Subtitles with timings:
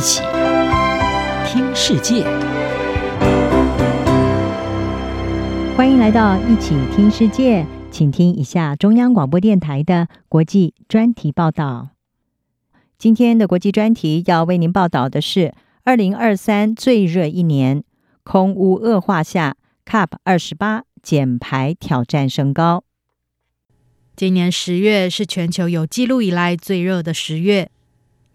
[0.00, 0.22] 一起
[1.44, 2.24] 听世界，
[5.76, 11.90] 欢迎来到一起听世界，请听一下中央广播电台的国际专题报道。
[12.96, 15.52] 今天的国际专题要为您报道的是：
[15.84, 17.84] 二零二三最热一年，
[18.22, 22.84] 空污恶化下，COP 二十八减排挑战升高。
[24.16, 27.70] 今年十月是全球有记录以来最热的十月。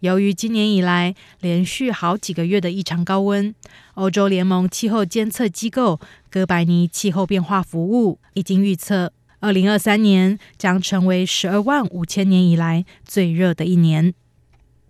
[0.00, 3.54] 由于今年以来连续好几个月的异常高温，
[3.94, 5.98] 欧洲联盟气候监测机构
[6.30, 14.12] 哥白尼气候变化服务已经预测，二零二三年将成为十二万五千年以来最热的一年。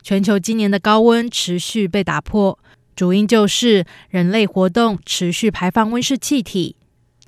[0.02, 2.58] 全球今年的高温持续被打破，
[2.96, 6.74] 主因就是人类活动持续排放温室气体，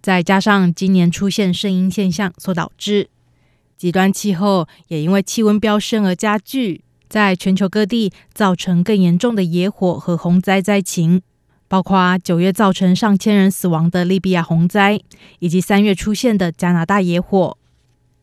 [0.01, 3.09] 再加上今年出现圣婴现象所导致，
[3.77, 6.83] 极端气候也因为气温飙升而加剧。
[7.09, 11.23] 在全球各地造成更严重的野火和洪灾灾情，
[11.67, 15.01] 包括九月造成上千人死亡的利比亚洪灾，
[15.39, 17.57] 以及三月出现的加拿大野火。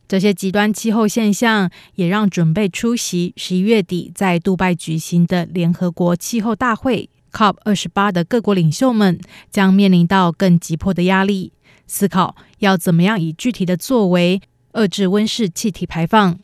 [0.08, 9.18] 这些极端气候现象也让准备出席十一月底在杜拜举行的联合国气候大会 （COP 二十八）的各国领袖们
[9.50, 11.52] 将面临到更急迫的压力，
[11.88, 14.40] 思考要怎么样以具体的作为
[14.74, 16.38] 遏制温室气体排放。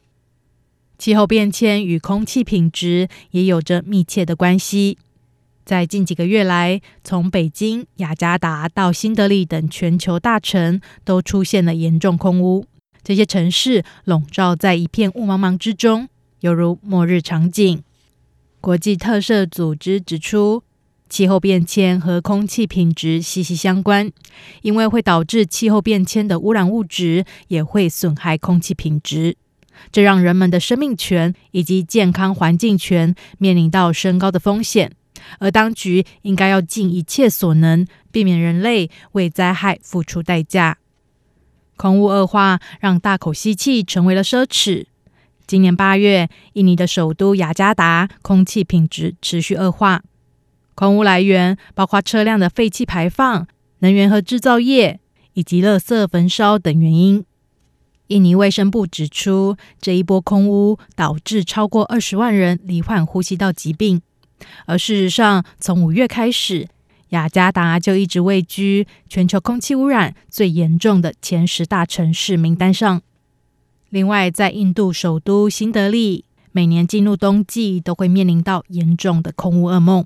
[1.02, 4.98] 气候变迁与空气品质也有着密切的关系。
[5.64, 12.66] 在近几个月来，从北京、雅加达到新德里等全球大城，都出现了严重空污。
[13.02, 16.08] 这些城市笼罩在一片雾茫茫之中，
[16.38, 17.82] 犹如末日场景。
[18.60, 20.62] 国际特赦组织指出，
[21.08, 24.12] 气候变迁和空气品质息息相关，
[24.60, 29.36] 因为会导致气候变迁的污染物质也会损害空气品质。
[29.90, 34.92] 这让人们的生命权以及健康环境权面临到升高的风险，
[35.38, 40.78] 而当局应该要尽一切所能，避免人类为灾害付出代价。
[41.76, 44.86] 空污恶化让大口吸气成为了奢侈。
[45.46, 50.02] 今年八月，印尼的首都雅加达空气品质持续恶化，
[50.74, 53.48] 空污来源包括车辆的废气排放、
[53.80, 55.00] 能源和制造业
[55.34, 57.24] 以及垃圾焚烧等原因。
[58.12, 64.02] 印尼卫生部指出，这一波空污导致超过二十万人罹患呼吸道疾病。
[64.66, 66.68] 而事实上，从五月开始，
[67.08, 73.00] 雅加达就一直位居全球空气污染最严重的前十大城市名单上。
[73.88, 80.04] 另外，在印度首都新德里，每年进入冬季都会面临到严重的空污噩梦，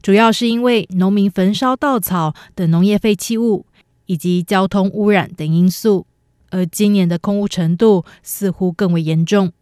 [0.00, 3.66] 主要是因为农民焚烧稻草等农业废弃物，
[4.06, 6.06] 以及交通污染等因素。
[6.52, 9.52] 而今年的空污程度似乎更为严重。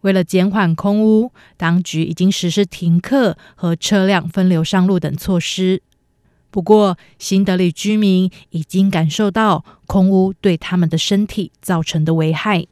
[0.00, 5.82] 为了减缓空污，当局已经实施停课和车辆分流上路等措施。
[6.50, 12.66] 不过，新德里居民已经感受到空污对他们的身体造成的危害。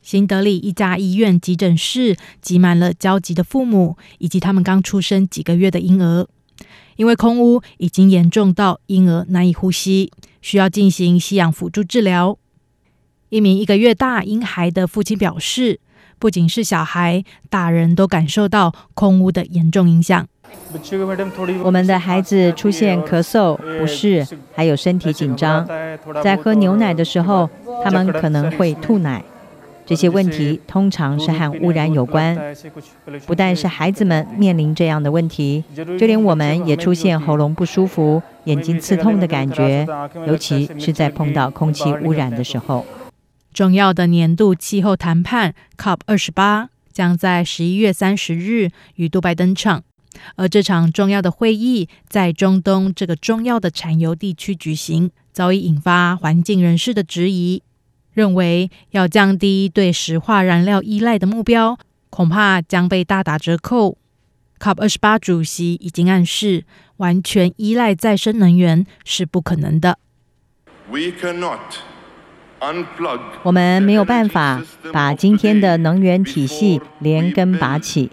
[0.00, 6.26] 新德里一家医院急诊室挤满了焦急的父母以及他们刚出生几个月的婴儿，
[6.96, 10.10] 因为空污已经严重到婴儿难以呼吸，
[10.40, 12.38] 需要进行吸氧辅助治疗。
[13.32, 15.80] 一名一个月大婴孩的父亲表示，
[16.18, 20.28] 不仅是小孩，大人都感受到空污的严重影响。
[21.64, 25.66] 我们的孩子出现咳嗽、不适，还有身体紧张。
[26.22, 27.48] 在喝牛奶的时候，
[27.82, 29.24] 他们可能会吐奶。
[29.86, 32.38] 这些问题通常是和污染有关。
[33.24, 39.86] 不但是孩子们面临这样的问题，就连我们也出现喉咙不舒服、眼睛刺痛的感觉，
[40.26, 42.84] 尤其是在碰到空气污染的时候。
[43.52, 49.82] 重要的年度气候谈判 COP 二十八将在十一月三十日于杜拜登场，
[50.36, 57.62] 而这场重要的会议在中东这个重要的产油地区举行，早已引发环境人士的质疑，
[58.12, 61.78] 认为要降低对石化燃料依赖的目标，
[62.10, 63.98] 恐怕将被大打折扣。
[64.58, 66.64] COP 二十八主席已经暗示，
[66.98, 69.98] 完全依赖再生能源是不可能的。
[70.88, 71.58] We cannot
[73.42, 74.62] 我们没有办法
[74.92, 78.10] 把今天的能源体系连根拔起，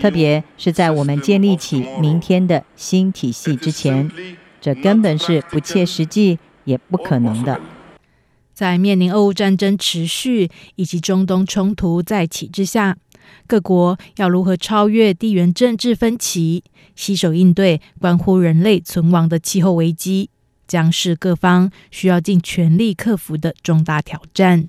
[0.00, 4.10] 特别是在我们建立起明天的新体系之前，
[4.60, 7.60] 这根本是不切实际也不可能的。
[8.52, 12.96] 在面临俄乌战争持续以及中东冲突再起之下，
[13.46, 16.64] 各国要如何超越地缘政治分歧，
[16.96, 20.30] 携手应对关乎人类存亡的气候危机？
[20.66, 24.68] 将是各方需要尽全力克服的重大挑战。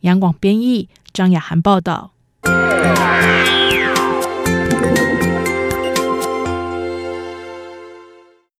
[0.00, 2.17] 杨广编译张雅涵报道。